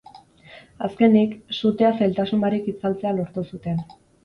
Azkenik, 0.87 1.35
sutea 1.59 1.93
zailtasun 1.99 2.43
barik 2.47 2.73
itzaltzea 2.75 3.15
lortu 3.21 3.47
zuten. 3.53 3.89